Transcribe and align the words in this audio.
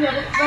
좀 0.00 0.06
여보, 0.06 0.30